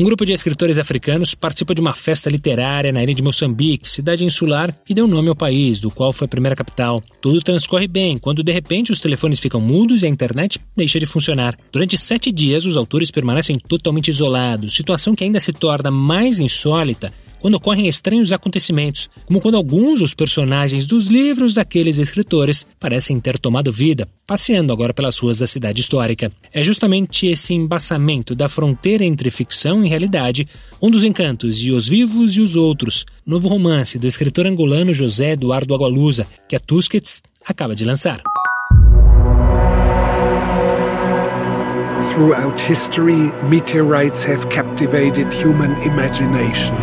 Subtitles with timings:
[0.00, 4.24] Um grupo de escritores africanos participa de uma festa literária na ilha de Moçambique, cidade
[4.24, 7.02] insular que deu nome ao país, do qual foi a primeira capital.
[7.20, 11.06] Tudo transcorre bem, quando de repente os telefones ficam mudos e a internet deixa de
[11.06, 11.58] funcionar.
[11.72, 17.12] Durante sete dias, os autores permanecem totalmente isolados, situação que ainda se torna mais insólita
[17.40, 23.38] quando ocorrem estranhos acontecimentos, como quando alguns dos personagens dos livros daqueles escritores parecem ter
[23.38, 26.30] tomado vida, passeando agora pelas ruas da cidade histórica.
[26.52, 30.46] É justamente esse embaçamento da fronteira entre ficção e realidade
[30.80, 35.32] um dos encantos de Os Vivos e os Outros, novo romance do escritor angolano José
[35.32, 38.22] Eduardo Agualusa, que a Tusquets acaba de lançar.
[42.12, 46.74] Throughout history, meteorites have captivated human imagination.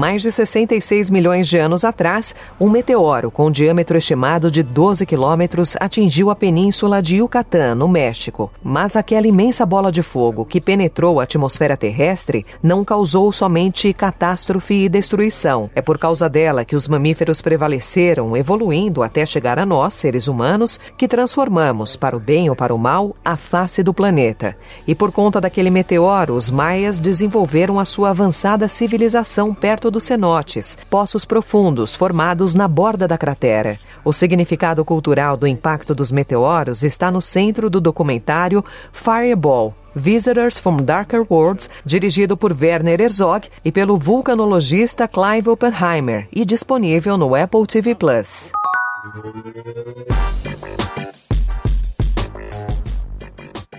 [0.00, 5.76] Mais de 66 milhões de anos atrás, um meteoro com diâmetro estimado de 12 quilômetros
[5.78, 8.50] atingiu a península de Yucatán, no México.
[8.64, 14.84] Mas aquela imensa bola de fogo que penetrou a atmosfera terrestre não causou somente catástrofe
[14.84, 15.68] e destruição.
[15.74, 20.80] É por causa dela que os mamíferos prevaleceram, evoluindo até chegar a nós, seres humanos,
[20.96, 24.56] que transformamos, para o bem ou para o mal, a face do planeta.
[24.86, 30.78] E por conta daquele meteoro, os maias desenvolveram a sua avançada civilização perto dos cenotes,
[30.88, 33.78] poços profundos formados na borda da cratera.
[34.04, 40.76] O significado cultural do impacto dos meteoros está no centro do documentário Fireball, Visitors from
[40.78, 47.66] Darker Worlds, dirigido por Werner Herzog e pelo vulcanologista Clive Oppenheimer e disponível no Apple
[47.66, 48.52] TV Plus.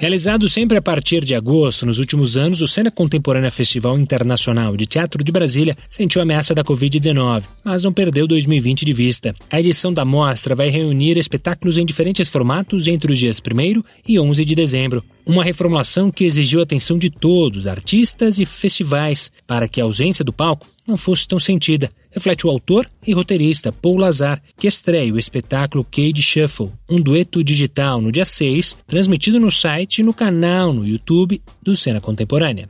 [0.00, 4.86] Realizado sempre a partir de agosto, nos últimos anos, o Cena Contemporânea Festival Internacional de
[4.86, 9.34] Teatro de Brasília sentiu a ameaça da Covid-19, mas não perdeu 2020 de vista.
[9.50, 14.18] A edição da mostra vai reunir espetáculos em diferentes formatos entre os dias 1 e
[14.18, 15.04] 11 de dezembro.
[15.26, 20.24] Uma reformulação que exigiu a atenção de todos, artistas e festivais, para que a ausência
[20.24, 25.12] do palco não fosse tão sentida, reflete o autor e roteirista Paul Lazar, que estreia
[25.12, 30.12] o espetáculo Cade Shuffle, um dueto digital no dia 6, transmitido no site e no
[30.12, 32.68] canal no YouTube do Cena Contemporânea.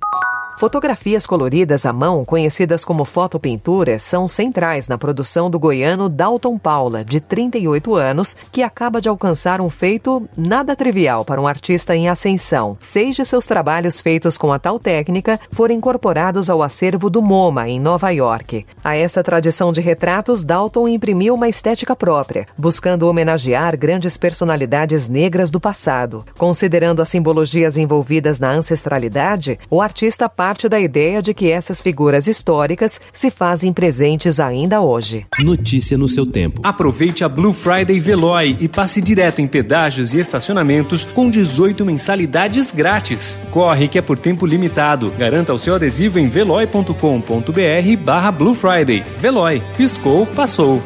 [0.58, 7.02] Fotografias coloridas à mão, conhecidas como fotopinturas, são centrais na produção do goiano Dalton Paula,
[7.02, 12.08] de 38 anos, que acaba de alcançar um feito nada trivial para um artista em
[12.08, 12.76] ascensão.
[12.80, 17.68] Seis de seus trabalhos feitos com a tal técnica foram incorporados ao acervo do MoMA,
[17.68, 18.66] em Nova York.
[18.84, 25.50] A essa tradição de retratos, Dalton imprimiu uma estética própria, buscando homenagear grandes personalidades negras
[25.50, 26.24] do passado.
[26.36, 32.26] Considerando as simbologias envolvidas na ancestralidade, o artista parte da ideia de que essas figuras
[32.26, 35.24] históricas se fazem presentes ainda hoje.
[35.38, 36.60] Notícia no seu tempo.
[36.64, 42.72] Aproveite a Blue Friday Veloy e passe direto em pedágios e estacionamentos com 18 mensalidades
[42.72, 43.40] grátis.
[43.52, 45.12] Corre que é por tempo limitado.
[45.16, 49.04] Garanta o seu adesivo em veloy.com.br barra Blue Friday.
[49.18, 49.62] Veloy.
[49.76, 50.82] Piscou, passou.